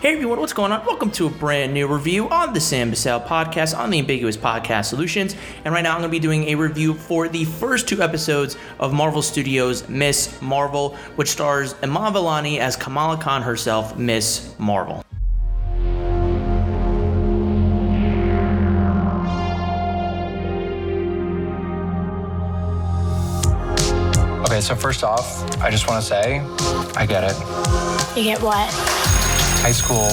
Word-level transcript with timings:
Hey 0.00 0.12
everyone, 0.12 0.38
what's 0.38 0.52
going 0.52 0.70
on? 0.70 0.86
Welcome 0.86 1.10
to 1.10 1.26
a 1.26 1.28
brand 1.28 1.74
new 1.74 1.88
review 1.92 2.28
on 2.28 2.52
the 2.52 2.60
Sam 2.60 2.92
Bussell 2.92 3.26
podcast 3.26 3.76
on 3.76 3.90
the 3.90 3.98
Ambiguous 3.98 4.36
Podcast 4.36 4.84
Solutions. 4.84 5.34
And 5.64 5.74
right 5.74 5.82
now 5.82 5.90
I'm 5.90 5.98
going 5.98 6.08
to 6.08 6.12
be 6.12 6.20
doing 6.20 6.44
a 6.50 6.54
review 6.54 6.94
for 6.94 7.26
the 7.26 7.44
first 7.44 7.88
two 7.88 8.00
episodes 8.00 8.56
of 8.78 8.92
Marvel 8.92 9.22
Studios' 9.22 9.88
Miss 9.88 10.40
Marvel, 10.40 10.94
which 11.16 11.30
stars 11.30 11.74
Iman 11.82 12.12
Vellani 12.12 12.58
as 12.60 12.76
Kamala 12.76 13.16
Khan 13.16 13.42
herself, 13.42 13.98
Miss 13.98 14.54
Marvel. 14.56 15.02
Okay, 24.44 24.60
so 24.60 24.76
first 24.76 25.02
off, 25.02 25.60
I 25.60 25.72
just 25.72 25.88
want 25.88 26.00
to 26.00 26.08
say, 26.08 26.38
I 26.94 27.04
get 27.04 27.24
it. 27.24 28.16
You 28.16 28.22
get 28.22 28.40
what? 28.40 29.07
High 29.60 29.72
school. 29.72 30.08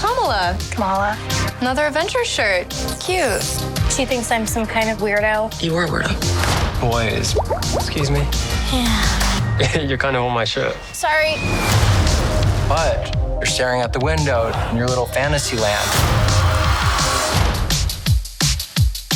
Kamala, 0.00 0.56
Kamala. 0.70 1.16
another 1.60 1.86
adventure 1.86 2.24
shirt. 2.24 2.68
Cute. 3.00 3.42
She 3.90 4.04
thinks 4.04 4.30
I'm 4.30 4.46
some 4.46 4.66
kind 4.66 4.90
of 4.90 4.98
weirdo. 4.98 5.60
You 5.62 5.74
are 5.76 5.84
a 5.84 5.88
weirdo. 5.88 6.80
Boys. 6.80 7.34
Excuse 7.74 8.10
me. 8.10 8.20
Yeah. 8.72 9.76
You're 9.80 9.98
kind 9.98 10.16
of 10.16 10.22
on 10.24 10.32
my 10.32 10.44
shirt. 10.44 10.76
Sorry. 10.92 11.34
But 12.68 13.14
you're 13.38 13.46
staring 13.46 13.80
out 13.80 13.92
the 13.92 14.00
window 14.00 14.52
in 14.70 14.76
your 14.76 14.86
little 14.86 15.06
fantasy 15.06 15.56
land. 15.56 15.88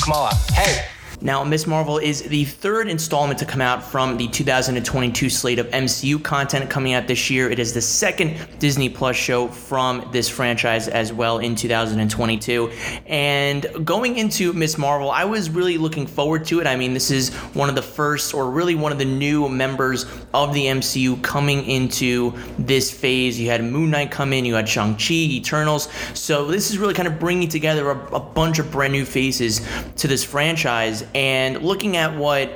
Kamala, 0.03 0.35
hey! 0.55 0.87
Now, 1.23 1.45
Miss 1.45 1.69
Marvel 1.69 1.99
is 1.99 2.23
the 2.23 2.45
third 2.45 2.89
installment 2.89 3.39
to 3.39 3.45
come 3.45 3.61
out 3.61 3.81
from 3.81 4.17
the 4.17 4.27
2022 4.27 5.31
slate 5.31 5.61
of 5.61 5.69
MCU 5.69 6.21
content 6.21 6.69
coming 6.69 6.95
out 6.95 7.07
this 7.07 7.31
year. 7.31 7.49
It 7.49 7.61
is 7.61 7.73
the 7.73 7.81
second 7.81 8.45
Disney 8.59 8.89
Plus 8.89 9.15
show 9.15 9.47
from 9.47 10.09
this 10.11 10.29
franchise 10.29 10.89
as 10.89 11.13
well 11.13 11.39
in 11.39 11.55
2022. 11.55 12.73
And 13.07 13.87
going 13.87 14.19
into 14.19 14.53
Miss 14.53 14.77
Marvel, 14.77 15.13
I 15.13 15.25
was 15.25 15.49
really 15.49 15.79
looking 15.79 16.09
forward 16.09 16.45
to 16.47 16.59
it. 16.61 16.67
I 16.67 16.75
mean, 16.75 16.93
this 16.93 17.13
is 17.13 17.33
one 17.55 17.69
of 17.69 17.77
the 17.77 17.83
first, 17.83 18.35
or 18.35 18.51
really 18.51 18.75
one 18.75 18.91
of 18.91 18.99
the 18.99 19.05
new 19.05 19.49
members 19.49 20.07
of 20.35 20.53
the 20.53 20.67
MCU 20.67 21.23
coming 21.23 21.65
into 21.67 22.35
this 22.59 22.91
phase. 22.91 23.39
You 23.39 23.49
had 23.49 23.63
Moon 23.63 23.91
Knight 23.91 24.11
come 24.11 24.33
in, 24.33 24.45
you 24.45 24.55
had 24.55 24.69
Shang-Chi, 24.69 25.15
Eternals. 25.15 25.89
So 26.15 26.47
this 26.49 26.73
is 26.73 26.79
really 26.79 26.95
kind 26.95 27.07
of 27.07 27.21
bringing 27.21 27.49
together 27.49 27.93
a, 27.93 28.17
a 28.17 28.21
bunch 28.21 28.59
of 28.59 28.73
brand 28.73 28.93
new 28.93 29.05
faces 29.05 29.65
to 29.99 30.09
this 30.09 30.25
franchise 30.25 31.05
and 31.15 31.63
looking 31.63 31.97
at 31.97 32.17
what 32.17 32.53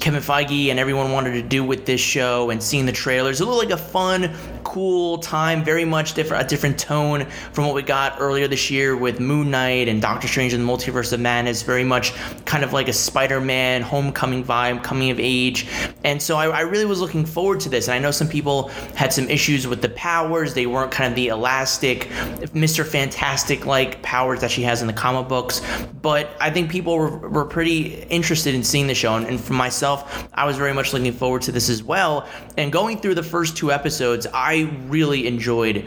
Kevin 0.00 0.22
Feige 0.22 0.70
and 0.70 0.80
everyone 0.80 1.12
wanted 1.12 1.32
to 1.32 1.42
do 1.42 1.62
with 1.62 1.84
this 1.84 2.00
show 2.00 2.48
and 2.48 2.62
seeing 2.62 2.86
the 2.86 2.92
trailers, 2.92 3.42
it 3.42 3.44
looked 3.44 3.58
like 3.58 3.78
a 3.78 3.82
fun, 3.82 4.34
cool 4.64 5.18
time, 5.18 5.62
very 5.62 5.84
much 5.84 6.14
different, 6.14 6.42
a 6.42 6.48
different 6.48 6.78
tone 6.78 7.26
from 7.52 7.66
what 7.66 7.74
we 7.74 7.82
got 7.82 8.16
earlier 8.18 8.48
this 8.48 8.70
year 8.70 8.96
with 8.96 9.20
Moon 9.20 9.50
Knight 9.50 9.88
and 9.88 10.00
Doctor 10.00 10.26
Strange 10.26 10.54
and 10.54 10.66
the 10.66 10.72
Multiverse 10.72 11.12
of 11.12 11.20
Madness, 11.20 11.62
very 11.62 11.84
much 11.84 12.14
kind 12.46 12.64
of 12.64 12.72
like 12.72 12.88
a 12.88 12.94
Spider-Man 12.94 13.82
homecoming 13.82 14.42
vibe, 14.42 14.82
coming 14.82 15.10
of 15.10 15.20
age. 15.20 15.68
And 16.02 16.20
so 16.20 16.38
I, 16.38 16.48
I 16.48 16.60
really 16.62 16.86
was 16.86 17.00
looking 17.00 17.26
forward 17.26 17.60
to 17.60 17.68
this. 17.68 17.88
And 17.88 17.94
I 17.94 17.98
know 17.98 18.10
some 18.10 18.28
people 18.28 18.68
had 18.94 19.12
some 19.12 19.28
issues 19.28 19.66
with 19.66 19.82
the 19.82 19.90
powers. 19.90 20.54
They 20.54 20.66
weren't 20.66 20.90
kind 20.90 21.12
of 21.12 21.14
the 21.14 21.28
elastic, 21.28 22.08
Mr. 22.54 22.86
Fantastic 22.86 23.66
like 23.66 24.00
powers 24.00 24.40
that 24.40 24.50
she 24.50 24.62
has 24.62 24.80
in 24.80 24.86
the 24.86 24.94
comic 24.94 25.28
books. 25.28 25.60
But 26.00 26.30
I 26.40 26.48
think 26.48 26.70
people 26.70 26.96
were, 26.96 27.18
were 27.28 27.44
pretty 27.44 28.02
interested 28.04 28.54
in 28.54 28.64
seeing 28.64 28.86
the 28.86 28.94
show. 28.94 29.16
And, 29.16 29.26
and 29.26 29.38
for 29.38 29.52
myself, 29.52 29.89
I 30.34 30.44
was 30.44 30.56
very 30.56 30.72
much 30.72 30.92
looking 30.92 31.12
forward 31.12 31.42
to 31.42 31.52
this 31.52 31.68
as 31.68 31.82
well. 31.82 32.28
And 32.56 32.72
going 32.72 32.98
through 32.98 33.14
the 33.14 33.22
first 33.22 33.56
two 33.56 33.72
episodes, 33.72 34.26
I 34.32 34.70
really 34.86 35.26
enjoyed. 35.26 35.86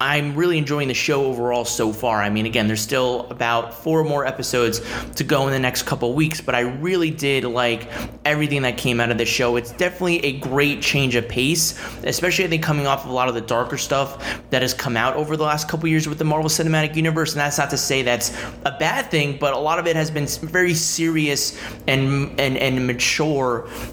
I'm 0.00 0.34
really 0.34 0.58
enjoying 0.58 0.88
the 0.88 0.94
show 0.94 1.24
overall 1.26 1.64
so 1.64 1.92
far. 1.92 2.22
I 2.22 2.30
mean, 2.30 2.46
again, 2.46 2.66
there's 2.66 2.80
still 2.80 3.26
about 3.30 3.74
four 3.74 4.04
more 4.04 4.26
episodes 4.26 4.80
to 5.16 5.24
go 5.24 5.46
in 5.46 5.52
the 5.52 5.58
next 5.58 5.82
couple 5.82 6.12
weeks, 6.14 6.40
but 6.40 6.54
I 6.54 6.60
really 6.60 7.10
did 7.10 7.44
like 7.44 7.88
everything 8.24 8.62
that 8.62 8.76
came 8.76 9.00
out 9.00 9.10
of 9.10 9.18
the 9.18 9.24
show. 9.24 9.56
It's 9.56 9.72
definitely 9.72 10.24
a 10.24 10.38
great 10.38 10.80
change 10.80 11.14
of 11.14 11.28
pace, 11.28 11.78
especially 12.04 12.44
I 12.44 12.48
think 12.48 12.62
coming 12.62 12.86
off 12.86 13.04
of 13.04 13.10
a 13.10 13.12
lot 13.12 13.28
of 13.28 13.34
the 13.34 13.40
darker 13.40 13.78
stuff 13.78 14.40
that 14.50 14.62
has 14.62 14.74
come 14.74 14.96
out 14.96 15.16
over 15.16 15.36
the 15.36 15.42
last 15.42 15.68
couple 15.68 15.88
years 15.88 16.08
with 16.08 16.18
the 16.18 16.24
Marvel 16.24 16.50
Cinematic 16.50 16.94
Universe. 16.94 17.32
And 17.32 17.40
that's 17.40 17.58
not 17.58 17.70
to 17.70 17.76
say 17.76 18.02
that's 18.02 18.30
a 18.64 18.76
bad 18.78 19.10
thing, 19.10 19.38
but 19.38 19.54
a 19.54 19.58
lot 19.58 19.78
of 19.78 19.86
it 19.86 19.96
has 19.96 20.10
been 20.10 20.26
very 20.26 20.74
serious 20.74 21.58
and 21.86 22.38
and 22.38 22.56
and 22.56 22.86
mature 22.86 23.33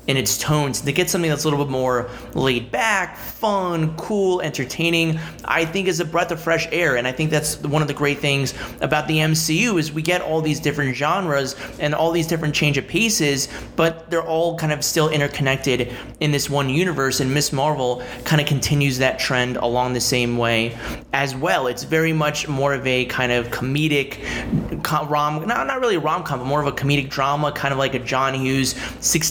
in 0.08 0.18
its 0.18 0.38
tones. 0.38 0.82
To 0.82 0.92
get 0.92 1.10
something 1.10 1.30
that's 1.30 1.44
a 1.44 1.50
little 1.50 1.64
bit 1.64 1.72
more 1.72 2.10
laid 2.34 2.72
back, 2.72 3.18
fun, 3.18 3.96
cool, 3.98 4.42
entertaining, 4.42 5.20
I 5.46 5.66
think 5.66 5.88
is 5.88 6.00
a 6.00 6.06
breath 6.06 6.32
of 6.32 6.42
fresh 6.42 6.68
air. 6.72 6.98
And 6.98 7.08
I 7.08 7.12
think 7.12 7.32
that's 7.32 7.58
one 7.64 7.82
of 7.82 7.88
the 7.88 7.94
great 7.94 8.20
things 8.20 8.54
about 8.82 9.08
the 9.08 9.18
MCU 9.18 9.80
is 9.80 9.92
we 9.92 10.02
get 10.02 10.22
all 10.22 10.42
these 10.42 10.60
different 10.60 10.96
genres 10.96 11.56
and 11.80 11.96
all 11.96 12.12
these 12.12 12.28
different 12.28 12.54
change 12.54 12.78
of 12.78 12.88
paces, 12.88 13.48
but 13.76 14.10
they're 14.10 14.24
all 14.24 14.58
kind 14.58 14.72
of 14.72 14.84
still 14.84 15.10
interconnected 15.10 15.94
in 16.20 16.32
this 16.32 16.50
one 16.50 16.70
universe. 16.70 17.20
And 17.20 17.34
Miss 17.34 17.52
Marvel 17.52 18.04
kind 18.26 18.42
of 18.42 18.48
continues 18.48 18.98
that 19.00 19.20
trend 19.20 19.58
along 19.58 19.94
the 19.94 20.02
same 20.02 20.38
way 20.38 20.78
as 21.14 21.36
well. 21.36 21.68
It's 21.68 21.84
very 21.84 22.14
much 22.14 22.48
more 22.48 22.74
of 22.74 22.86
a 22.86 23.06
kind 23.06 23.32
of 23.32 23.48
comedic 23.48 24.84
com- 24.84 25.08
rom, 25.08 25.48
not 25.48 25.68
not 25.68 25.80
really 25.80 25.98
rom 25.98 26.24
com, 26.24 26.40
but 26.40 26.46
more 26.46 26.62
of 26.62 26.68
a 26.68 26.72
comedic 26.72 27.10
drama, 27.10 27.52
kind 27.52 27.72
of 27.72 27.78
like 27.78 27.94
a 27.94 28.00
John 28.00 28.34
Hughes, 28.34 28.76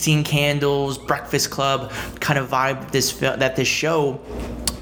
Sixteen 0.01 0.23
Candles, 0.23 0.97
Breakfast 0.97 1.51
Club 1.51 1.91
kind 2.19 2.39
of 2.39 2.49
vibe. 2.49 2.89
This 2.89 3.11
that 3.19 3.55
this 3.55 3.67
show 3.67 4.19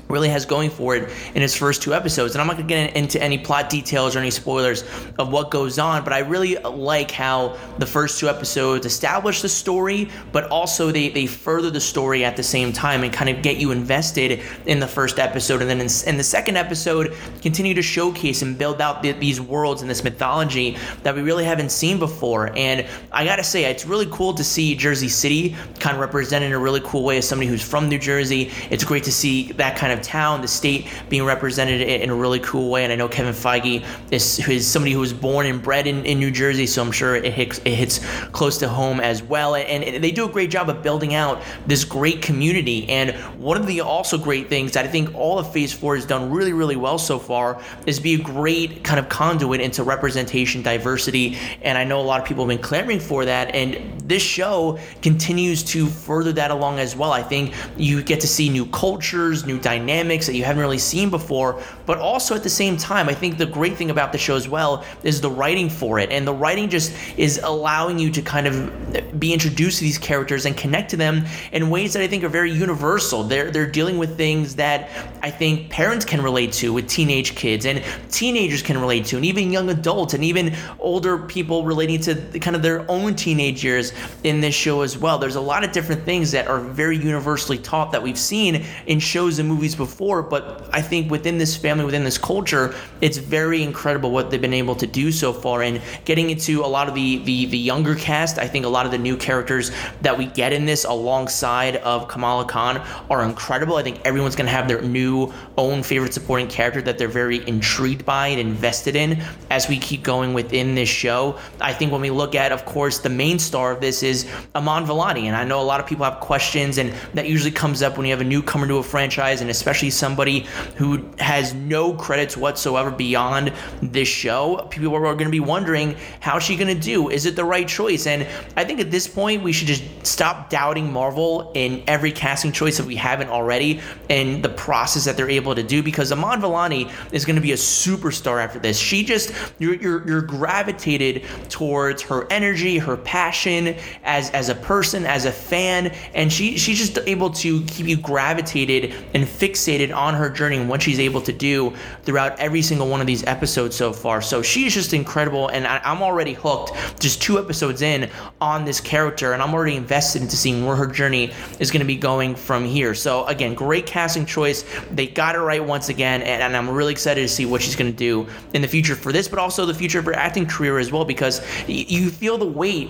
really 0.09 0.29
has 0.29 0.43
going 0.43 0.71
for 0.71 0.95
it 0.95 1.07
in 1.35 1.43
its 1.43 1.55
first 1.55 1.83
two 1.83 1.93
episodes. 1.93 2.33
And 2.33 2.41
I'm 2.41 2.47
not 2.47 2.57
gonna 2.57 2.67
get 2.67 2.95
into 2.95 3.21
any 3.21 3.37
plot 3.37 3.69
details 3.69 4.15
or 4.15 4.19
any 4.19 4.31
spoilers 4.31 4.83
of 5.19 5.31
what 5.31 5.51
goes 5.51 5.77
on, 5.77 6.03
but 6.03 6.13
I 6.13 6.19
really 6.19 6.55
like 6.55 7.11
how 7.11 7.55
the 7.77 7.85
first 7.85 8.19
two 8.19 8.27
episodes 8.27 8.87
establish 8.87 9.43
the 9.43 9.49
story, 9.49 10.09
but 10.31 10.45
also 10.49 10.91
they, 10.91 11.09
they 11.09 11.27
further 11.27 11.69
the 11.69 11.79
story 11.79 12.25
at 12.25 12.35
the 12.35 12.41
same 12.41 12.73
time 12.73 13.03
and 13.03 13.13
kind 13.13 13.29
of 13.29 13.43
get 13.43 13.57
you 13.57 13.69
invested 13.69 14.41
in 14.65 14.79
the 14.79 14.87
first 14.87 15.19
episode. 15.19 15.61
And 15.61 15.69
then 15.69 15.79
in, 15.79 15.89
in 16.07 16.17
the 16.17 16.23
second 16.23 16.57
episode, 16.57 17.15
continue 17.43 17.75
to 17.75 17.83
showcase 17.83 18.41
and 18.41 18.57
build 18.57 18.81
out 18.81 19.03
the, 19.03 19.11
these 19.11 19.39
worlds 19.39 19.81
and 19.83 19.89
this 19.91 20.03
mythology 20.03 20.75
that 21.03 21.13
we 21.13 21.21
really 21.21 21.45
haven't 21.45 21.69
seen 21.69 21.99
before. 21.99 22.51
And 22.57 22.87
I 23.11 23.25
gotta 23.25 23.43
say, 23.43 23.65
it's 23.65 23.85
really 23.85 24.07
cool 24.09 24.33
to 24.33 24.43
see 24.43 24.73
Jersey 24.73 25.07
City 25.07 25.55
kind 25.79 25.95
of 25.95 26.01
represented 26.01 26.47
in 26.47 26.53
a 26.53 26.59
really 26.59 26.81
cool 26.83 27.03
way 27.03 27.19
as 27.19 27.27
somebody 27.27 27.47
who's 27.47 27.61
from 27.61 27.87
New 27.89 27.99
Jersey. 27.99 28.51
It's 28.71 28.83
great 28.83 29.03
to 29.03 29.11
see 29.11 29.51
that 29.51 29.77
kind 29.77 29.93
of 29.93 29.98
town, 29.99 30.41
the 30.41 30.47
state 30.47 30.87
being 31.09 31.23
represented 31.23 31.81
in, 31.81 32.09
a 32.09 32.15
really 32.15 32.39
cool 32.39 32.69
way. 32.69 32.83
And 32.83 32.91
I 32.91 32.95
know 32.95 33.07
Kevin 33.07 33.33
Feige 33.33 33.85
is, 34.11 34.47
is 34.47 34.67
somebody 34.67 34.93
who 34.93 34.99
was 34.99 35.13
born 35.13 35.45
and 35.45 35.61
bred 35.61 35.87
in, 35.87 36.05
in 36.05 36.19
New 36.19 36.31
Jersey, 36.31 36.65
so 36.65 36.81
I'm 36.81 36.91
sure 36.91 37.15
it 37.15 37.33
hits, 37.33 37.59
it 37.59 37.75
hits 37.75 37.99
close 38.31 38.57
to 38.59 38.69
home 38.69 38.99
as 38.99 39.21
well. 39.21 39.55
And, 39.55 39.83
and 39.83 40.03
they 40.03 40.11
do 40.11 40.25
a 40.25 40.31
great 40.31 40.49
job 40.49 40.69
of 40.69 40.81
building 40.81 41.13
out 41.13 41.41
this 41.67 41.85
great 41.85 42.21
community. 42.21 42.89
And 42.89 43.15
one 43.41 43.57
of 43.57 43.67
the 43.67 43.81
also 43.81 44.17
great 44.17 44.49
things 44.49 44.73
that 44.73 44.85
I 44.85 44.87
think 44.87 45.13
all 45.13 45.39
of 45.39 45.51
Phase 45.51 45.73
4 45.73 45.95
has 45.95 46.05
done 46.05 46.31
really, 46.31 46.53
really 46.53 46.75
well 46.75 46.97
so 46.97 47.19
far 47.19 47.61
is 47.85 47.99
be 47.99 48.15
a 48.15 48.19
great 48.19 48.83
kind 48.83 48.99
of 48.99 49.09
conduit 49.09 49.61
into 49.61 49.83
representation, 49.83 50.61
diversity. 50.61 51.37
And 51.61 51.77
I 51.77 51.83
know 51.83 51.99
a 51.99 52.03
lot 52.03 52.21
of 52.21 52.27
people 52.27 52.43
have 52.43 52.49
been 52.49 52.63
clamoring 52.63 52.99
for 52.99 53.25
that. 53.25 53.53
And 53.53 53.99
this 54.01 54.21
show 54.21 54.79
continues 55.01 55.63
to 55.63 55.87
further 55.87 56.31
that 56.33 56.51
along 56.51 56.79
as 56.79 56.95
well. 56.95 57.11
I 57.11 57.23
think 57.23 57.53
you 57.77 58.01
get 58.01 58.19
to 58.21 58.27
see 58.27 58.49
new 58.49 58.65
cultures, 58.67 59.45
new 59.45 59.59
dynamics 59.59 59.88
that 59.89 60.35
you 60.35 60.43
haven't 60.43 60.61
really 60.61 60.77
seen 60.77 61.09
before, 61.09 61.61
but 61.85 61.97
also 61.97 62.35
at 62.35 62.43
the 62.43 62.49
same 62.49 62.77
time, 62.77 63.09
I 63.09 63.13
think 63.13 63.37
the 63.37 63.45
great 63.45 63.75
thing 63.75 63.89
about 63.89 64.11
the 64.11 64.17
show 64.17 64.35
as 64.35 64.47
well 64.47 64.85
is 65.03 65.21
the 65.21 65.29
writing 65.29 65.69
for 65.69 65.99
it. 65.99 66.11
And 66.11 66.27
the 66.27 66.33
writing 66.33 66.69
just 66.69 66.93
is 67.17 67.39
allowing 67.43 67.97
you 67.99 68.11
to 68.11 68.21
kind 68.21 68.47
of 68.47 69.19
be 69.19 69.33
introduced 69.33 69.79
to 69.79 69.83
these 69.83 69.97
characters 69.97 70.45
and 70.45 70.55
connect 70.55 70.91
to 70.91 70.97
them 70.97 71.25
in 71.51 71.69
ways 71.69 71.93
that 71.93 72.03
I 72.03 72.07
think 72.07 72.23
are 72.23 72.29
very 72.29 72.51
universal. 72.51 73.23
They're 73.23 73.51
they're 73.51 73.69
dealing 73.69 73.97
with 73.97 74.15
things 74.17 74.55
that 74.55 74.89
I 75.21 75.31
think 75.31 75.69
parents 75.69 76.05
can 76.05 76.21
relate 76.21 76.53
to 76.53 76.71
with 76.73 76.87
teenage 76.87 77.35
kids 77.35 77.65
and 77.65 77.83
teenagers 78.09 78.61
can 78.61 78.77
relate 78.77 79.05
to, 79.07 79.15
and 79.15 79.25
even 79.25 79.51
young 79.51 79.69
adults 79.69 80.13
and 80.13 80.23
even 80.23 80.55
older 80.79 81.17
people 81.17 81.63
relating 81.63 81.99
to 82.01 82.15
kind 82.39 82.55
of 82.55 82.61
their 82.61 82.89
own 82.89 83.15
teenage 83.15 83.63
years 83.63 83.93
in 84.23 84.41
this 84.41 84.53
show 84.53 84.81
as 84.81 84.97
well. 84.97 85.17
There's 85.17 85.35
a 85.35 85.41
lot 85.41 85.63
of 85.63 85.71
different 85.71 86.03
things 86.03 86.31
that 86.31 86.47
are 86.47 86.59
very 86.59 86.97
universally 86.97 87.57
taught 87.57 87.91
that 87.91 88.03
we've 88.03 88.19
seen 88.19 88.65
in 88.85 88.99
shows 88.99 89.39
and 89.39 89.49
movies 89.49 89.75
before, 89.79 90.21
but 90.21 90.69
I 90.71 90.83
think 90.83 91.09
within 91.09 91.39
this 91.39 91.55
family, 91.55 91.85
within 91.85 92.03
this 92.03 92.19
culture, 92.19 92.75
it's 93.01 93.17
very 93.17 93.63
incredible 93.63 94.11
what 94.11 94.29
they've 94.29 94.39
been 94.39 94.53
able 94.53 94.75
to 94.75 94.85
do 94.85 95.11
so 95.11 95.33
far. 95.33 95.63
And 95.63 95.81
getting 96.05 96.29
into 96.29 96.63
a 96.63 96.67
lot 96.67 96.87
of 96.87 96.93
the 96.93 97.17
the, 97.23 97.47
the 97.47 97.57
younger 97.57 97.95
cast, 97.95 98.37
I 98.37 98.47
think 98.47 98.65
a 98.65 98.69
lot 98.69 98.85
of 98.85 98.91
the 98.91 98.99
new 98.99 99.17
characters 99.17 99.71
that 100.03 100.15
we 100.15 100.25
get 100.25 100.53
in 100.53 100.65
this 100.65 100.85
alongside 100.85 101.77
of 101.77 102.07
Kamala 102.07 102.45
Khan 102.45 102.77
are 103.09 103.23
incredible. 103.23 103.77
I 103.77 103.83
think 103.83 104.01
everyone's 104.05 104.35
gonna 104.35 104.51
have 104.51 104.67
their 104.67 104.83
new 104.83 105.33
own 105.57 105.81
favorite 105.81 106.13
supporting 106.13 106.47
character 106.47 106.81
that 106.81 106.97
they're 106.97 107.07
very 107.07 107.47
intrigued 107.47 108.05
by 108.05 108.27
and 108.27 108.39
invested 108.39 108.95
in 108.95 109.21
as 109.49 109.67
we 109.67 109.77
keep 109.79 110.03
going 110.03 110.33
within 110.33 110.75
this 110.75 110.89
show. 110.89 111.39
I 111.61 111.73
think 111.73 111.91
when 111.91 112.01
we 112.01 112.11
look 112.11 112.35
at, 112.35 112.51
of 112.51 112.65
course, 112.65 112.99
the 112.99 113.09
main 113.09 113.39
star 113.39 113.71
of 113.71 113.79
this 113.79 114.03
is 114.03 114.27
Iman 114.53 114.85
Vellani, 114.85 115.23
and 115.23 115.35
I 115.35 115.45
know 115.45 115.61
a 115.61 115.63
lot 115.63 115.79
of 115.79 115.87
people 115.87 116.03
have 116.03 116.19
questions, 116.19 116.77
and 116.77 116.93
that 117.13 117.27
usually 117.27 117.51
comes 117.51 117.81
up 117.81 117.97
when 117.97 118.05
you 118.05 118.11
have 118.11 118.21
a 118.21 118.25
newcomer 118.25 118.67
to 118.67 118.75
a 118.77 118.83
franchise, 118.83 119.39
and 119.39 119.49
especially 119.49 119.68
especially 119.69 119.91
somebody 119.91 120.47
who 120.77 121.07
has 121.19 121.53
no 121.53 121.93
credits 121.93 122.35
whatsoever 122.35 122.89
beyond 122.89 123.53
this 123.83 124.07
show. 124.07 124.67
People 124.71 124.95
are 124.95 125.01
going 125.13 125.25
to 125.25 125.29
be 125.29 125.39
wondering 125.39 125.95
how's 126.21 126.41
she 126.41 126.55
going 126.55 126.75
to 126.75 126.81
do? 126.81 127.09
Is 127.09 127.27
it 127.27 127.35
the 127.35 127.45
right 127.45 127.67
choice? 127.67 128.07
And 128.07 128.27
I 128.57 128.63
think 128.65 128.79
at 128.79 128.89
this 128.89 129.07
point 129.07 129.43
we 129.43 129.51
should 129.51 129.67
just 129.67 129.83
stop 130.03 130.49
doubting 130.49 130.91
Marvel 130.91 131.51
in 131.53 131.83
every 131.85 132.11
casting 132.11 132.51
choice 132.51 132.77
that 132.77 132.87
we 132.87 132.95
haven't 132.95 133.29
already, 133.29 133.79
and 134.09 134.43
the 134.43 134.49
process 134.49 135.05
that 135.05 135.15
they're 135.15 135.29
able 135.29 135.53
to 135.53 135.61
do 135.61 135.83
because 135.83 136.11
Iman 136.11 136.41
Vellani 136.41 136.91
is 137.11 137.23
going 137.23 137.35
to 137.35 137.41
be 137.41 137.51
a 137.51 137.57
superstar 137.57 138.43
after 138.43 138.57
this. 138.57 138.79
She 138.79 139.03
just 139.03 139.31
you're 139.59 139.75
you're, 139.75 140.07
you're 140.07 140.21
gravitated 140.23 141.25
towards 141.49 142.01
her 142.01 142.25
energy, 142.31 142.79
her 142.79 142.97
passion 142.97 143.75
as 144.03 144.31
as 144.31 144.49
a 144.49 144.55
person, 144.55 145.05
as 145.05 145.25
a 145.25 145.31
fan, 145.31 145.93
and 146.15 146.33
she 146.33 146.57
she's 146.57 146.79
just 146.79 146.97
able 147.07 147.29
to 147.29 147.63
keep 147.65 147.85
you 147.85 147.97
gravitated 147.97 148.95
and 149.13 149.25
fixated 149.25 149.58
on 149.91 150.13
her 150.13 150.29
journey 150.29 150.57
and 150.57 150.69
what 150.69 150.81
she's 150.81 150.99
able 150.99 151.21
to 151.21 151.33
do 151.33 151.73
throughout 152.03 152.39
every 152.39 152.61
single 152.61 152.87
one 152.87 153.01
of 153.01 153.07
these 153.07 153.23
episodes 153.25 153.75
so 153.75 153.91
far. 153.93 154.21
So 154.21 154.41
she's 154.41 154.73
just 154.73 154.93
incredible, 154.93 155.49
and 155.49 155.67
I, 155.67 155.79
I'm 155.83 156.01
already 156.01 156.33
hooked 156.33 156.71
just 156.99 157.21
two 157.21 157.39
episodes 157.39 157.81
in 157.81 158.09
on 158.41 158.65
this 158.65 158.79
character, 158.79 159.33
and 159.33 159.41
I'm 159.41 159.53
already 159.53 159.75
invested 159.75 160.21
into 160.21 160.35
seeing 160.35 160.65
where 160.65 160.75
her 160.75 160.87
journey 160.87 161.31
is 161.59 161.71
going 161.71 161.81
to 161.81 161.85
be 161.85 161.95
going 161.95 162.35
from 162.35 162.65
here. 162.65 162.93
So 162.93 163.25
again, 163.25 163.53
great 163.53 163.85
casting 163.85 164.25
choice. 164.25 164.63
They 164.91 165.07
got 165.07 165.35
it 165.35 165.39
right 165.39 165.63
once 165.63 165.89
again, 165.89 166.21
and, 166.21 166.41
and 166.41 166.55
I'm 166.55 166.69
really 166.69 166.91
excited 166.91 167.21
to 167.21 167.29
see 167.29 167.45
what 167.45 167.61
she's 167.61 167.75
going 167.75 167.91
to 167.91 167.97
do 167.97 168.27
in 168.53 168.61
the 168.61 168.67
future 168.67 168.95
for 168.95 169.11
this, 169.11 169.27
but 169.27 169.39
also 169.39 169.65
the 169.65 169.73
future 169.73 169.99
of 169.99 170.05
her 170.05 170.15
acting 170.15 170.45
career 170.45 170.79
as 170.79 170.91
well, 170.91 171.05
because 171.05 171.41
y- 171.67 171.85
you 171.87 172.09
feel 172.09 172.37
the 172.37 172.45
weight 172.45 172.89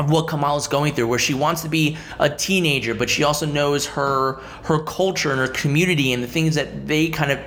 of 0.00 0.10
what 0.10 0.26
Kamala's 0.26 0.66
going 0.66 0.94
through, 0.94 1.06
where 1.06 1.18
she 1.18 1.34
wants 1.34 1.60
to 1.62 1.68
be 1.68 1.96
a 2.18 2.28
teenager, 2.28 2.94
but 2.94 3.10
she 3.10 3.22
also 3.22 3.44
knows 3.44 3.86
her 3.86 4.40
her 4.64 4.82
culture 4.84 5.30
and 5.30 5.38
her 5.38 5.48
community 5.48 6.12
and 6.12 6.22
the 6.22 6.26
things 6.26 6.54
that 6.54 6.86
they 6.86 7.08
kind 7.08 7.30
of 7.30 7.38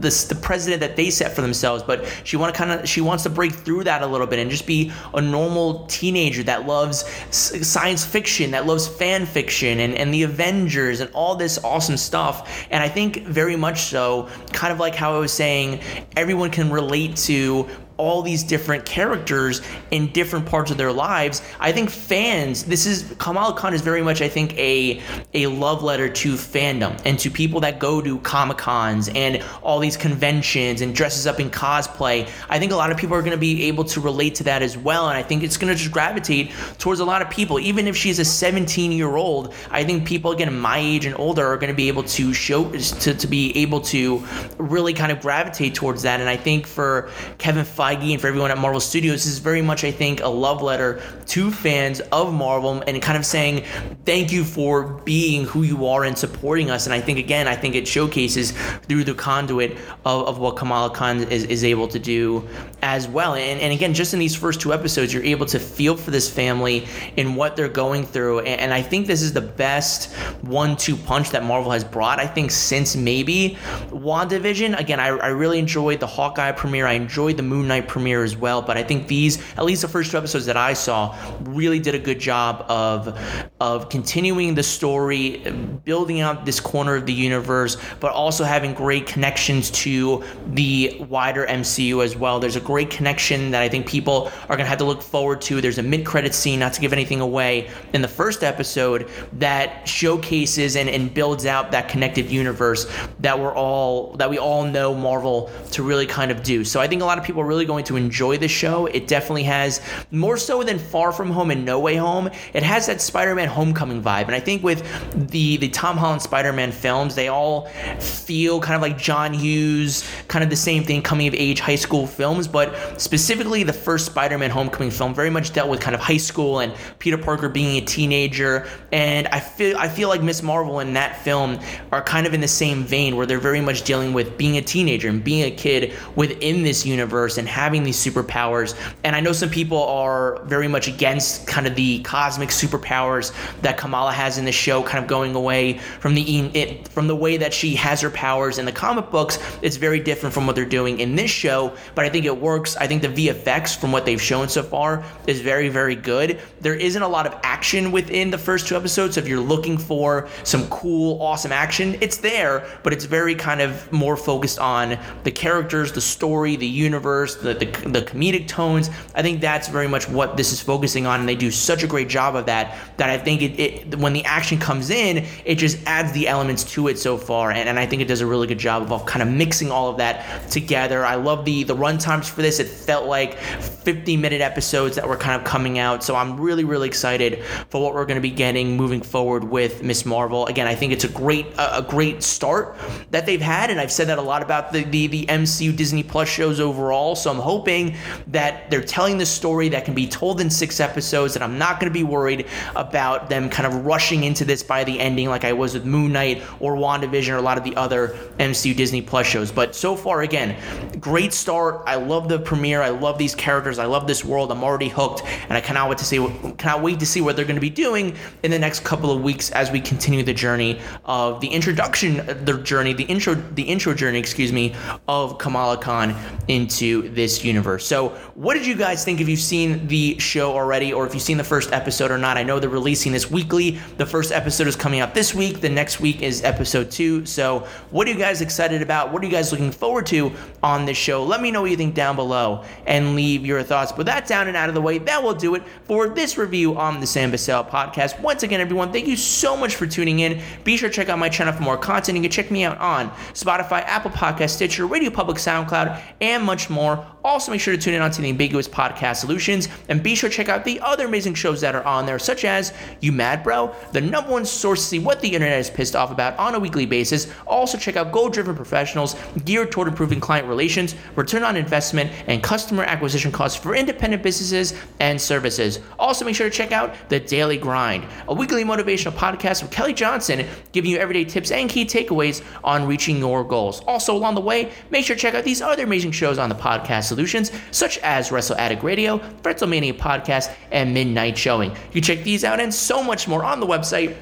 the, 0.00 0.26
the 0.28 0.38
president 0.40 0.80
that 0.80 0.94
they 0.96 1.10
set 1.10 1.32
for 1.32 1.42
themselves. 1.42 1.82
But 1.82 2.06
she 2.24 2.36
want 2.36 2.54
to 2.54 2.58
kind 2.58 2.70
of 2.80 2.88
she 2.88 3.00
wants 3.00 3.24
to 3.24 3.30
break 3.30 3.52
through 3.52 3.84
that 3.84 4.02
a 4.02 4.06
little 4.06 4.26
bit 4.28 4.38
and 4.38 4.50
just 4.50 4.66
be 4.66 4.92
a 5.12 5.20
normal 5.20 5.86
teenager 5.86 6.44
that 6.44 6.66
loves 6.66 7.04
science 7.30 8.06
fiction, 8.06 8.52
that 8.52 8.64
loves 8.66 8.86
fan 8.86 9.26
fiction 9.26 9.80
and 9.80 9.94
and 9.94 10.14
the 10.14 10.22
Avengers 10.22 11.00
and 11.00 11.10
all 11.12 11.34
this 11.34 11.58
awesome 11.64 11.96
stuff. 11.96 12.66
And 12.70 12.82
I 12.82 12.88
think 12.88 13.24
very 13.24 13.56
much 13.56 13.82
so, 13.82 14.28
kind 14.52 14.72
of 14.72 14.78
like 14.78 14.94
how 14.94 15.16
I 15.16 15.18
was 15.18 15.32
saying, 15.32 15.80
everyone 16.16 16.50
can 16.50 16.70
relate 16.70 17.16
to 17.16 17.68
all 17.96 18.22
these 18.22 18.42
different 18.42 18.84
characters 18.84 19.60
in 19.90 20.12
different 20.12 20.46
parts 20.46 20.70
of 20.70 20.76
their 20.76 20.92
lives. 20.92 21.42
I 21.60 21.72
think 21.72 21.90
fans, 21.90 22.64
this 22.64 22.86
is 22.86 23.14
Kamala 23.18 23.54
Khan 23.54 23.74
is 23.74 23.82
very 23.82 24.02
much, 24.02 24.20
I 24.20 24.28
think, 24.28 24.56
a 24.58 25.00
a 25.34 25.46
love 25.46 25.82
letter 25.82 26.08
to 26.08 26.34
fandom 26.34 27.00
and 27.04 27.18
to 27.18 27.30
people 27.30 27.60
that 27.60 27.78
go 27.78 28.00
to 28.00 28.18
Comic 28.20 28.58
Cons 28.58 29.08
and 29.14 29.42
all 29.62 29.78
these 29.78 29.96
conventions 29.96 30.80
and 30.80 30.94
dresses 30.94 31.26
up 31.26 31.40
in 31.40 31.50
cosplay. 31.50 32.28
I 32.48 32.58
think 32.58 32.72
a 32.72 32.76
lot 32.76 32.90
of 32.90 32.96
people 32.96 33.16
are 33.16 33.22
going 33.22 33.32
to 33.32 33.38
be 33.38 33.64
able 33.64 33.84
to 33.84 34.00
relate 34.00 34.34
to 34.36 34.44
that 34.44 34.62
as 34.62 34.76
well, 34.76 35.08
and 35.08 35.16
I 35.16 35.22
think 35.22 35.42
it's 35.42 35.56
going 35.56 35.72
to 35.72 35.78
just 35.78 35.92
gravitate 35.92 36.52
towards 36.78 37.00
a 37.00 37.04
lot 37.04 37.22
of 37.22 37.30
people. 37.30 37.58
Even 37.58 37.86
if 37.86 37.96
she's 37.96 38.18
a 38.18 38.24
17 38.24 38.92
year 38.92 39.16
old, 39.16 39.54
I 39.70 39.84
think 39.84 40.06
people 40.06 40.32
again 40.32 40.52
my 40.58 40.78
age 40.78 41.04
and 41.04 41.14
older 41.16 41.46
are 41.46 41.56
going 41.56 41.68
to 41.70 41.76
be 41.76 41.88
able 41.88 42.04
to 42.04 42.32
show 42.32 42.70
to, 42.70 43.14
to 43.14 43.26
be 43.26 43.56
able 43.56 43.80
to 43.80 44.24
really 44.58 44.92
kind 44.92 45.12
of 45.12 45.20
gravitate 45.20 45.74
towards 45.74 46.02
that. 46.02 46.20
And 46.20 46.28
I 46.28 46.36
think 46.36 46.66
for 46.66 47.10
Kevin 47.38 47.64
Feige 47.82 48.12
and 48.12 48.20
for 48.20 48.28
everyone 48.28 48.52
at 48.52 48.58
Marvel 48.58 48.78
Studios, 48.78 49.26
is 49.26 49.40
very 49.40 49.60
much, 49.60 49.82
I 49.82 49.90
think, 49.90 50.20
a 50.20 50.28
love 50.28 50.62
letter 50.62 51.02
to 51.26 51.50
fans 51.50 51.98
of 52.12 52.32
Marvel 52.32 52.80
and 52.86 53.02
kind 53.02 53.18
of 53.18 53.26
saying 53.26 53.64
thank 54.04 54.30
you 54.30 54.44
for 54.44 54.84
being 54.84 55.46
who 55.46 55.64
you 55.64 55.88
are 55.88 56.04
and 56.04 56.16
supporting 56.16 56.70
us. 56.70 56.86
And 56.86 56.94
I 56.94 57.00
think, 57.00 57.18
again, 57.18 57.48
I 57.48 57.56
think 57.56 57.74
it 57.74 57.88
showcases 57.88 58.52
through 58.86 59.02
the 59.02 59.14
conduit 59.14 59.72
of, 60.04 60.28
of 60.28 60.38
what 60.38 60.54
Kamala 60.54 60.90
Khan 60.90 61.24
is, 61.24 61.42
is 61.46 61.64
able 61.64 61.88
to 61.88 61.98
do 61.98 62.46
as 62.82 63.08
well. 63.08 63.34
And, 63.34 63.60
and 63.60 63.72
again, 63.72 63.94
just 63.94 64.14
in 64.14 64.20
these 64.20 64.36
first 64.36 64.60
two 64.60 64.72
episodes, 64.72 65.12
you're 65.12 65.24
able 65.24 65.46
to 65.46 65.58
feel 65.58 65.96
for 65.96 66.12
this 66.12 66.30
family 66.30 66.86
and 67.16 67.36
what 67.36 67.56
they're 67.56 67.68
going 67.68 68.06
through. 68.06 68.40
And, 68.40 68.60
and 68.60 68.72
I 68.72 68.82
think 68.82 69.08
this 69.08 69.22
is 69.22 69.32
the 69.32 69.40
best 69.40 70.12
one 70.42 70.76
two 70.76 70.96
punch 70.96 71.30
that 71.30 71.42
Marvel 71.42 71.72
has 71.72 71.82
brought, 71.82 72.20
I 72.20 72.28
think, 72.28 72.52
since 72.52 72.94
maybe 72.94 73.58
WandaVision. 73.90 74.78
Again, 74.78 75.00
I, 75.00 75.08
I 75.08 75.28
really 75.28 75.58
enjoyed 75.58 75.98
the 75.98 76.06
Hawkeye 76.06 76.52
premiere, 76.52 76.86
I 76.86 76.92
enjoyed 76.92 77.36
the 77.36 77.42
Moon 77.42 77.71
Premiere 77.80 78.22
as 78.22 78.36
well. 78.36 78.62
But 78.62 78.76
I 78.76 78.82
think 78.82 79.08
these, 79.08 79.42
at 79.56 79.64
least 79.64 79.82
the 79.82 79.88
first 79.88 80.10
two 80.10 80.18
episodes 80.18 80.46
that 80.46 80.56
I 80.56 80.72
saw, 80.72 81.16
really 81.42 81.78
did 81.78 81.94
a 81.94 81.98
good 81.98 82.20
job 82.20 82.64
of 82.68 83.18
of 83.60 83.88
continuing 83.88 84.54
the 84.54 84.62
story, 84.62 85.38
building 85.84 86.20
out 86.20 86.44
this 86.44 86.60
corner 86.60 86.96
of 86.96 87.06
the 87.06 87.12
universe, 87.12 87.76
but 88.00 88.12
also 88.12 88.44
having 88.44 88.74
great 88.74 89.06
connections 89.06 89.70
to 89.70 90.22
the 90.48 90.96
wider 91.08 91.46
MCU 91.46 92.04
as 92.04 92.16
well. 92.16 92.40
There's 92.40 92.56
a 92.56 92.60
great 92.60 92.90
connection 92.90 93.50
that 93.52 93.62
I 93.62 93.68
think 93.68 93.86
people 93.86 94.30
are 94.48 94.56
gonna 94.56 94.68
have 94.68 94.78
to 94.78 94.84
look 94.84 95.02
forward 95.02 95.40
to. 95.42 95.60
There's 95.60 95.78
a 95.78 95.82
mid-credit 95.82 96.34
scene, 96.34 96.60
not 96.60 96.72
to 96.74 96.80
give 96.80 96.92
anything 96.92 97.20
away, 97.20 97.70
in 97.92 98.02
the 98.02 98.08
first 98.08 98.42
episode 98.42 99.08
that 99.34 99.86
showcases 99.88 100.76
and, 100.76 100.88
and 100.88 101.12
builds 101.12 101.46
out 101.46 101.70
that 101.70 101.88
connected 101.88 102.30
universe 102.30 102.86
that 103.20 103.38
we're 103.38 103.54
all 103.54 104.14
that 104.16 104.28
we 104.28 104.38
all 104.38 104.64
know 104.64 104.94
Marvel 104.94 105.50
to 105.70 105.82
really 105.82 106.06
kind 106.06 106.30
of 106.30 106.42
do. 106.42 106.64
So 106.64 106.80
I 106.80 106.86
think 106.86 107.02
a 107.02 107.04
lot 107.04 107.18
of 107.18 107.24
people 107.24 107.42
are 107.42 107.46
really 107.62 107.66
going 107.66 107.84
to 107.84 107.96
enjoy 107.96 108.36
the 108.38 108.48
show. 108.48 108.86
It 108.86 109.06
definitely 109.06 109.44
has 109.44 109.80
more 110.10 110.36
so 110.36 110.62
than 110.62 110.78
Far 110.78 111.12
From 111.12 111.30
Home 111.30 111.50
and 111.50 111.64
No 111.64 111.78
Way 111.78 111.96
Home. 111.96 112.28
It 112.54 112.62
has 112.62 112.86
that 112.86 113.00
Spider-Man 113.00 113.48
Homecoming 113.48 114.02
vibe, 114.02 114.26
and 114.26 114.34
I 114.34 114.40
think 114.40 114.62
with 114.62 114.82
the 115.30 115.56
the 115.58 115.68
Tom 115.68 115.96
Holland 115.96 116.22
Spider-Man 116.22 116.72
films, 116.72 117.14
they 117.14 117.28
all 117.28 117.66
feel 118.00 118.60
kind 118.60 118.74
of 118.74 118.82
like 118.82 118.98
John 118.98 119.32
Hughes, 119.32 120.04
kind 120.28 120.42
of 120.42 120.50
the 120.50 120.56
same 120.56 120.82
thing, 120.82 121.02
coming 121.02 121.28
of 121.28 121.34
age 121.34 121.60
high 121.60 121.76
school 121.76 122.06
films. 122.06 122.48
But 122.48 123.00
specifically, 123.00 123.62
the 123.62 123.72
first 123.72 124.06
Spider-Man 124.06 124.50
Homecoming 124.50 124.90
film 124.90 125.14
very 125.14 125.30
much 125.30 125.52
dealt 125.52 125.68
with 125.68 125.80
kind 125.80 125.94
of 125.94 126.00
high 126.00 126.16
school 126.16 126.60
and 126.60 126.74
Peter 126.98 127.18
Parker 127.18 127.48
being 127.48 127.76
a 127.76 127.84
teenager, 127.86 128.66
and 128.90 129.28
I 129.28 129.40
feel 129.40 129.76
I 129.76 129.88
feel 129.88 130.08
like 130.08 130.22
Miss 130.22 130.42
Marvel 130.42 130.80
in 130.80 130.94
that 130.94 131.22
film 131.22 131.58
are 131.92 132.02
kind 132.02 132.26
of 132.26 132.34
in 132.34 132.40
the 132.40 132.48
same 132.48 132.82
vein, 132.82 133.16
where 133.16 133.26
they're 133.26 133.38
very 133.38 133.60
much 133.60 133.82
dealing 133.82 134.12
with 134.12 134.36
being 134.36 134.56
a 134.56 134.62
teenager 134.62 135.08
and 135.08 135.22
being 135.22 135.44
a 135.44 135.50
kid 135.50 135.92
within 136.16 136.64
this 136.64 136.84
universe 136.84 137.38
and 137.38 137.48
having 137.52 137.84
these 137.84 138.02
superpowers. 138.02 138.74
And 139.04 139.14
I 139.14 139.20
know 139.20 139.32
some 139.32 139.50
people 139.50 139.82
are 139.84 140.42
very 140.44 140.68
much 140.68 140.88
against 140.88 141.46
kind 141.46 141.66
of 141.66 141.76
the 141.76 142.00
cosmic 142.00 142.48
superpowers 142.48 143.32
that 143.60 143.76
Kamala 143.76 144.12
has 144.12 144.38
in 144.38 144.44
the 144.44 144.52
show, 144.52 144.82
kind 144.82 145.04
of 145.04 145.08
going 145.08 145.34
away 145.34 145.78
from 146.00 146.14
the 146.14 146.22
it, 146.54 146.88
from 146.88 147.06
the 147.06 147.14
way 147.14 147.36
that 147.36 147.52
she 147.52 147.74
has 147.74 148.00
her 148.00 148.10
powers 148.10 148.58
in 148.58 148.64
the 148.64 148.72
comic 148.72 149.10
books. 149.10 149.38
It's 149.60 149.76
very 149.76 150.00
different 150.00 150.34
from 150.34 150.46
what 150.46 150.56
they're 150.56 150.64
doing 150.64 151.00
in 151.00 151.14
this 151.14 151.30
show, 151.30 151.76
but 151.94 152.04
I 152.04 152.08
think 152.08 152.24
it 152.24 152.36
works. 152.36 152.76
I 152.76 152.86
think 152.86 153.02
the 153.02 153.08
VFX 153.08 153.76
from 153.76 153.92
what 153.92 154.06
they've 154.06 154.20
shown 154.20 154.48
so 154.48 154.62
far 154.62 155.04
is 155.26 155.40
very 155.40 155.68
very 155.68 155.94
good. 155.94 156.40
There 156.60 156.74
isn't 156.74 157.02
a 157.02 157.08
lot 157.08 157.26
of 157.26 157.38
action 157.42 157.92
within 157.92 158.30
the 158.30 158.38
first 158.38 158.66
two 158.66 158.76
episodes, 158.76 159.14
so 159.14 159.20
if 159.20 159.28
you're 159.28 159.40
looking 159.40 159.76
for 159.76 160.28
some 160.44 160.66
cool, 160.68 161.20
awesome 161.20 161.52
action, 161.52 161.98
it's 162.00 162.16
there, 162.16 162.66
but 162.82 162.92
it's 162.92 163.04
very 163.04 163.34
kind 163.34 163.60
of 163.60 163.92
more 163.92 164.16
focused 164.16 164.58
on 164.58 164.98
the 165.24 165.30
characters, 165.30 165.92
the 165.92 166.00
story, 166.00 166.56
the 166.56 166.66
universe, 166.66 167.34
the, 167.42 167.54
the, 167.54 167.66
the 167.88 168.02
comedic 168.02 168.48
tones. 168.48 168.90
I 169.14 169.22
think 169.22 169.40
that's 169.40 169.68
very 169.68 169.88
much 169.88 170.08
what 170.08 170.36
this 170.36 170.52
is 170.52 170.60
focusing 170.60 171.06
on, 171.06 171.20
and 171.20 171.28
they 171.28 171.34
do 171.34 171.50
such 171.50 171.82
a 171.82 171.86
great 171.86 172.08
job 172.08 172.36
of 172.36 172.46
that 172.46 172.76
that 172.96 173.10
I 173.10 173.18
think 173.18 173.42
it, 173.42 173.60
it 173.60 173.98
when 173.98 174.12
the 174.12 174.24
action 174.24 174.58
comes 174.58 174.90
in, 174.90 175.26
it 175.44 175.56
just 175.56 175.78
adds 175.86 176.12
the 176.12 176.28
elements 176.28 176.64
to 176.72 176.88
it 176.88 176.98
so 176.98 177.16
far, 177.16 177.50
and, 177.50 177.68
and 177.68 177.78
I 177.78 177.86
think 177.86 178.02
it 178.02 178.08
does 178.08 178.20
a 178.20 178.26
really 178.26 178.46
good 178.46 178.58
job 178.58 178.92
of 178.92 179.06
kind 179.06 179.22
of 179.22 179.28
mixing 179.28 179.70
all 179.70 179.90
of 179.90 179.96
that 179.98 180.50
together. 180.50 181.04
I 181.04 181.16
love 181.16 181.44
the 181.44 181.64
the 181.64 181.74
run 181.74 181.98
times 181.98 182.28
for 182.28 182.42
this. 182.42 182.60
It 182.60 182.68
felt 182.68 183.06
like 183.06 183.38
50 183.38 184.16
minute 184.16 184.40
episodes 184.40 184.96
that 184.96 185.08
were 185.08 185.16
kind 185.16 185.40
of 185.40 185.46
coming 185.46 185.78
out, 185.78 186.04
so 186.04 186.14
I'm 186.14 186.40
really 186.40 186.64
really 186.64 186.88
excited 186.88 187.44
for 187.70 187.82
what 187.82 187.94
we're 187.94 188.06
going 188.06 188.16
to 188.16 188.22
be 188.22 188.30
getting 188.30 188.76
moving 188.76 189.02
forward 189.02 189.44
with 189.44 189.82
Miss 189.82 190.06
Marvel. 190.06 190.46
Again, 190.46 190.66
I 190.66 190.74
think 190.74 190.92
it's 190.92 191.04
a 191.04 191.08
great 191.08 191.46
a, 191.58 191.78
a 191.78 191.82
great 191.82 192.22
start 192.22 192.76
that 193.10 193.26
they've 193.26 193.40
had, 193.40 193.70
and 193.70 193.80
I've 193.80 193.92
said 193.92 194.08
that 194.08 194.18
a 194.18 194.22
lot 194.22 194.42
about 194.42 194.72
the 194.72 194.84
the, 194.84 195.06
the 195.06 195.26
MCU 195.26 195.74
Disney 195.74 196.02
Plus 196.02 196.28
shows 196.28 196.60
overall. 196.60 197.14
So 197.16 197.30
I'm 197.32 197.40
hoping 197.40 197.96
that 198.28 198.70
they're 198.70 198.82
telling 198.82 199.18
the 199.18 199.26
story 199.26 199.68
that 199.70 199.84
can 199.84 199.94
be 199.94 200.06
told 200.06 200.40
in 200.40 200.50
six 200.50 200.78
episodes, 200.80 201.34
and 201.34 201.42
I'm 201.42 201.58
not 201.58 201.80
going 201.80 201.90
to 201.90 201.94
be 201.94 202.04
worried 202.04 202.46
about 202.76 203.28
them 203.28 203.48
kind 203.48 203.66
of 203.66 203.84
rushing 203.84 204.24
into 204.24 204.44
this 204.44 204.62
by 204.62 204.84
the 204.84 205.00
ending 205.00 205.28
like 205.28 205.44
I 205.44 205.52
was 205.52 205.74
with 205.74 205.84
Moon 205.84 206.12
Knight 206.12 206.42
or 206.60 206.76
WandaVision 206.76 207.30
or 207.30 207.36
a 207.36 207.42
lot 207.42 207.58
of 207.58 207.64
the 207.64 207.74
other 207.76 208.08
MCU 208.38 208.76
Disney 208.76 209.02
Plus 209.02 209.26
shows. 209.26 209.50
But 209.50 209.74
so 209.74 209.96
far, 209.96 210.22
again, 210.22 210.56
great 211.00 211.32
start. 211.32 211.82
I 211.86 211.96
love 211.96 212.28
the 212.28 212.38
premiere. 212.38 212.82
I 212.82 212.90
love 212.90 213.18
these 213.18 213.34
characters. 213.34 213.78
I 213.78 213.86
love 213.86 214.06
this 214.06 214.24
world. 214.24 214.52
I'm 214.52 214.62
already 214.62 214.88
hooked, 214.88 215.22
and 215.24 215.52
I 215.52 215.60
cannot 215.60 215.88
wait 215.88 215.98
to 215.98 216.04
see 216.04 216.18
what, 216.18 216.58
cannot 216.58 216.82
wait 216.82 217.00
to 217.00 217.06
see 217.06 217.20
what 217.20 217.36
they're 217.36 217.44
going 217.44 217.56
to 217.56 217.60
be 217.60 217.70
doing 217.70 218.16
in 218.42 218.50
the 218.50 218.58
next 218.58 218.84
couple 218.84 219.10
of 219.10 219.22
weeks 219.22 219.50
as 219.52 219.70
we 219.70 219.80
continue 219.80 220.22
the 220.22 220.34
journey 220.34 220.80
of 221.04 221.40
the 221.40 221.48
introduction, 221.48 222.16
the 222.44 222.60
journey, 222.62 222.92
the 222.92 223.04
intro, 223.04 223.34
the 223.34 223.62
intro 223.62 223.94
journey, 223.94 224.18
excuse 224.18 224.52
me, 224.52 224.74
of 225.08 225.38
Kamala 225.38 225.78
Khan 225.78 226.14
into 226.48 227.08
this 227.10 227.21
this 227.22 227.44
universe. 227.44 227.86
So, 227.86 228.08
what 228.34 228.54
did 228.54 228.66
you 228.66 228.74
guys 228.74 229.04
think 229.04 229.20
if 229.20 229.28
you've 229.28 229.38
seen 229.38 229.86
the 229.86 230.18
show 230.18 230.52
already 230.52 230.92
or 230.92 231.06
if 231.06 231.14
you've 231.14 231.22
seen 231.22 231.36
the 231.36 231.44
first 231.44 231.72
episode 231.72 232.10
or 232.10 232.18
not? 232.18 232.36
I 232.36 232.42
know 232.42 232.58
they're 232.58 232.68
releasing 232.68 233.12
this 233.12 233.30
weekly. 233.30 233.78
The 233.96 234.06
first 234.06 234.32
episode 234.32 234.66
is 234.66 234.74
coming 234.74 234.98
out 234.98 235.14
this 235.14 235.32
week, 235.32 235.60
the 235.60 235.68
next 235.68 236.00
week 236.00 236.20
is 236.20 236.42
episode 236.42 236.90
two. 236.90 237.24
So, 237.24 237.60
what 237.90 238.08
are 238.08 238.10
you 238.10 238.18
guys 238.18 238.40
excited 238.40 238.82
about? 238.82 239.12
What 239.12 239.22
are 239.22 239.26
you 239.26 239.30
guys 239.30 239.52
looking 239.52 239.70
forward 239.70 240.06
to 240.06 240.32
on 240.64 240.84
this 240.84 240.96
show? 240.96 241.22
Let 241.22 241.40
me 241.40 241.52
know 241.52 241.62
what 241.62 241.70
you 241.70 241.76
think 241.76 241.94
down 241.94 242.16
below 242.16 242.64
and 242.86 243.14
leave 243.14 243.46
your 243.46 243.62
thoughts. 243.62 243.92
But 243.92 244.06
that 244.06 244.26
down 244.26 244.48
and 244.48 244.56
out 244.56 244.68
of 244.68 244.74
the 244.74 244.82
way, 244.82 244.98
that 244.98 245.22
will 245.22 245.34
do 245.34 245.54
it 245.54 245.62
for 245.84 246.08
this 246.08 246.36
review 246.36 246.76
on 246.76 246.98
the 246.98 247.06
Sam 247.06 247.30
Bussell 247.30 247.68
podcast. 247.68 248.20
Once 248.20 248.42
again, 248.42 248.60
everyone, 248.60 248.90
thank 248.92 249.06
you 249.06 249.16
so 249.16 249.56
much 249.56 249.76
for 249.76 249.86
tuning 249.86 250.18
in. 250.18 250.42
Be 250.64 250.76
sure 250.76 250.88
to 250.88 250.94
check 250.94 251.08
out 251.08 251.20
my 251.20 251.28
channel 251.28 251.52
for 251.52 251.62
more 251.62 251.78
content. 251.78 252.16
You 252.16 252.22
can 252.22 252.32
check 252.32 252.50
me 252.50 252.64
out 252.64 252.78
on 252.78 253.10
Spotify, 253.32 253.84
Apple 253.84 254.10
Podcast, 254.10 254.50
Stitcher, 254.50 254.86
Radio 254.86 255.10
Public, 255.10 255.36
SoundCloud, 255.36 256.02
and 256.20 256.42
much 256.42 256.68
more. 256.68 257.06
Also, 257.24 257.52
make 257.52 257.60
sure 257.60 257.74
to 257.74 257.80
tune 257.80 257.94
in 257.94 258.02
onto 258.02 258.20
the 258.20 258.28
Ambiguous 258.28 258.66
Podcast 258.66 259.16
Solutions 259.16 259.68
and 259.88 260.02
be 260.02 260.14
sure 260.14 260.28
to 260.28 260.34
check 260.34 260.48
out 260.48 260.64
the 260.64 260.80
other 260.80 261.06
amazing 261.06 261.34
shows 261.34 261.60
that 261.60 261.74
are 261.74 261.84
on 261.84 262.04
there, 262.04 262.18
such 262.18 262.44
as 262.44 262.72
You 263.00 263.12
Mad 263.12 263.44
Bro, 263.44 263.74
the 263.92 264.00
number 264.00 264.30
one 264.30 264.44
source 264.44 264.80
to 264.80 264.86
see 264.86 264.98
what 264.98 265.20
the 265.20 265.28
internet 265.28 265.58
is 265.58 265.70
pissed 265.70 265.94
off 265.94 266.10
about 266.10 266.36
on 266.38 266.54
a 266.54 266.58
weekly 266.58 266.84
basis. 266.84 267.32
Also, 267.46 267.78
check 267.78 267.96
out 267.96 268.10
Goal 268.12 268.28
Driven 268.28 268.56
Professionals, 268.56 269.14
geared 269.44 269.70
toward 269.70 269.88
improving 269.88 270.20
client 270.20 270.48
relations, 270.48 270.94
return 271.14 271.44
on 271.44 271.56
investment, 271.56 272.10
and 272.26 272.42
customer 272.42 272.82
acquisition 272.82 273.30
costs 273.30 273.56
for 273.56 273.74
independent 273.74 274.22
businesses 274.22 274.74
and 275.00 275.20
services. 275.20 275.80
Also, 275.98 276.24
make 276.24 276.34
sure 276.34 276.50
to 276.50 276.54
check 276.54 276.72
out 276.72 276.94
The 277.08 277.20
Daily 277.20 277.56
Grind, 277.56 278.04
a 278.28 278.34
weekly 278.34 278.64
motivational 278.64 279.12
podcast 279.12 279.62
with 279.62 279.70
Kelly 279.70 279.94
Johnson, 279.94 280.46
giving 280.72 280.90
you 280.90 280.98
everyday 280.98 281.24
tips 281.24 281.50
and 281.50 281.70
key 281.70 281.84
takeaways 281.84 282.42
on 282.64 282.86
reaching 282.86 283.18
your 283.18 283.44
goals. 283.44 283.80
Also, 283.86 284.14
along 284.14 284.34
the 284.34 284.40
way, 284.40 284.72
make 284.90 285.04
sure 285.04 285.14
to 285.14 285.22
check 285.22 285.34
out 285.34 285.44
these 285.44 285.62
other 285.62 285.84
amazing 285.84 286.10
shows 286.12 286.38
on 286.38 286.48
the 286.48 286.54
podcast 286.54 286.91
solutions, 287.00 287.50
such 287.70 287.98
as 287.98 288.30
Wrestle 288.30 288.56
Addict 288.56 288.82
Radio, 288.82 289.18
Fretzelmania 289.42 289.94
Podcast, 289.94 290.54
and 290.70 290.92
Midnight 290.92 291.38
Showing. 291.38 291.74
You 291.92 292.00
check 292.00 292.22
these 292.22 292.44
out 292.44 292.60
and 292.60 292.72
so 292.72 293.02
much 293.02 293.28
more 293.28 293.44
on 293.44 293.60
the 293.60 293.66
website 293.66 294.16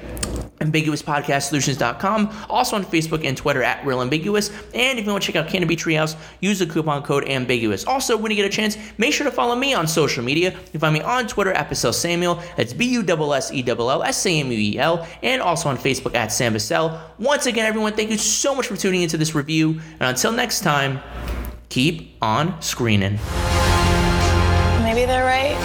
ambiguouspodcastsolutions.com, 0.61 2.45
also 2.49 2.75
on 2.75 2.85
Facebook 2.85 3.25
and 3.25 3.35
Twitter 3.35 3.63
at 3.63 3.85
Real 3.85 4.01
Ambiguous. 4.01 4.49
And 4.73 4.99
if 4.99 5.05
you 5.05 5.11
want 5.11 5.23
to 5.23 5.31
check 5.31 5.43
out 5.43 5.49
Canopy 5.49 5.75
Treehouse, 5.75 6.15
use 6.39 6.59
the 6.59 6.65
coupon 6.65 7.03
code 7.03 7.27
Ambiguous. 7.27 7.85
Also, 7.85 8.15
when 8.15 8.31
you 8.31 8.37
get 8.37 8.45
a 8.45 8.49
chance, 8.49 8.77
make 8.97 9.13
sure 9.13 9.25
to 9.25 9.31
follow 9.31 9.55
me 9.55 9.73
on 9.73 9.87
social 9.87 10.23
media. 10.23 10.51
You 10.51 10.71
can 10.71 10.79
find 10.79 10.93
me 10.93 11.01
on 11.01 11.27
Twitter 11.27 11.51
at 11.51 11.69
Bussell 11.69 11.93
Samuel. 11.93 12.41
That's 12.55 12.73
B 12.73 12.85
U 12.89 13.01
S 13.01 13.51
S 13.51 13.53
E 13.53 13.63
L 13.67 13.91
L 13.91 14.03
S 14.03 14.25
A 14.25 14.39
M 14.39 14.51
U 14.51 14.57
E 14.57 14.77
L, 14.77 15.07
and 15.23 15.41
also 15.41 15.69
on 15.69 15.77
Facebook 15.77 16.15
at 16.15 16.31
Sam 16.31 16.53
Bussell. 16.53 16.99
Once 17.17 17.45
again, 17.45 17.65
everyone, 17.65 17.93
thank 17.93 18.11
you 18.11 18.17
so 18.17 18.55
much 18.55 18.67
for 18.67 18.77
tuning 18.77 19.01
into 19.01 19.17
this 19.17 19.33
review. 19.33 19.79
And 19.99 20.09
until 20.09 20.31
next 20.31 20.61
time, 20.61 21.01
keep 21.71 22.11
on 22.21 22.61
screening. 22.61 23.17
Maybe 24.83 25.05
they're 25.05 25.23
right. 25.23 25.55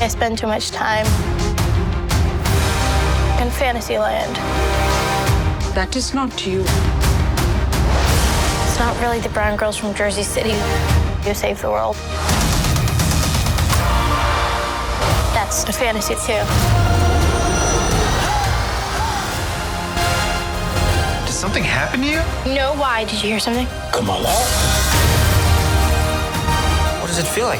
I 0.00 0.08
spend 0.08 0.36
too 0.36 0.48
much 0.48 0.72
time 0.72 1.06
in 3.40 3.48
Fantasyland. 3.52 4.34
That 5.76 5.94
is 5.94 6.12
not 6.12 6.44
you. 6.44 6.62
It's 8.66 8.78
not 8.80 9.00
really 9.00 9.20
the 9.20 9.28
brown 9.28 9.56
girls 9.56 9.76
from 9.76 9.94
Jersey 9.94 10.24
City 10.24 10.58
who 11.22 11.32
save 11.34 11.62
the 11.62 11.70
world. 11.70 11.94
That's 15.34 15.62
a 15.68 15.72
fantasy 15.72 16.14
too. 16.14 16.42
Did 21.26 21.32
something 21.32 21.62
happen 21.62 22.00
to 22.00 22.06
you? 22.06 22.56
No, 22.56 22.74
why? 22.74 23.04
Did 23.04 23.22
you 23.22 23.28
hear 23.28 23.38
something? 23.38 23.66
What 23.66 24.87
does 27.18 27.26
it 27.26 27.32
feel 27.32 27.46
like? 27.46 27.58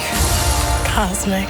Cosmic. 0.87 1.49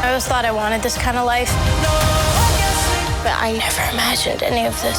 I 0.00 0.06
always 0.06 0.26
thought 0.26 0.46
I 0.46 0.52
wanted 0.52 0.82
this 0.82 0.96
kind 0.96 1.18
of 1.18 1.26
life. 1.26 1.50
But 3.22 3.36
I 3.36 3.52
never 3.52 3.82
imagined 3.92 4.42
any 4.42 4.64
of 4.64 4.80
this. 4.80 4.98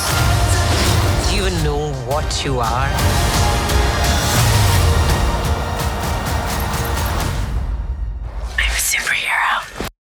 Do 1.32 1.36
you 1.36 1.48
even 1.48 1.64
know 1.64 1.92
what 2.06 2.46
you 2.46 2.60
are? 2.60 3.67